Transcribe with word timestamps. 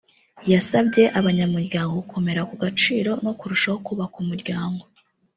yasabye 0.51 1.03
abanyamuryango 1.19 1.91
gukomera 2.01 2.41
ku 2.49 2.55
gaciro 2.63 3.11
no 3.25 3.31
kurushaho 3.39 3.77
kubaka 3.85 4.15
umuryango 4.23 4.83